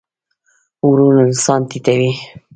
[0.87, 2.11] غرور انسان ټیټوي